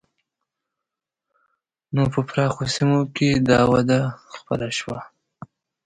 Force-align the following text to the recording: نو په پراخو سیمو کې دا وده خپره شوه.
نو 1.93 2.01
په 2.13 2.19
پراخو 2.27 2.63
سیمو 2.75 2.99
کې 3.15 3.29
دا 3.49 3.59
وده 3.71 3.99
خپره 4.35 4.67
شوه. 4.77 4.99